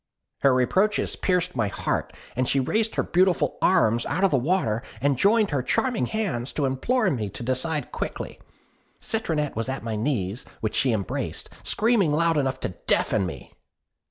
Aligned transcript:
"Her 0.39 0.51
reproaches 0.51 1.15
pierced 1.15 1.55
my 1.55 1.67
heart; 1.67 2.11
she 2.45 2.59
raised 2.59 2.95
her 2.95 3.03
beautiful 3.03 3.59
arms 3.61 4.03
out 4.07 4.23
of 4.23 4.31
the 4.31 4.35
water, 4.37 4.81
and 4.99 5.15
joined 5.15 5.51
her 5.51 5.61
charming 5.61 6.07
hands 6.07 6.51
to 6.53 6.65
implore 6.65 7.11
me 7.11 7.29
to 7.29 7.43
decide 7.43 7.91
quickly. 7.91 8.39
Citronette 8.99 9.55
was 9.55 9.69
at 9.69 9.83
my 9.83 9.95
knees, 9.95 10.43
which 10.59 10.73
she 10.73 10.91
embraced, 10.91 11.51
screaming 11.61 12.11
loud 12.13 12.39
enough 12.39 12.59
to 12.61 12.69
deafen 12.87 13.27
me. 13.27 13.53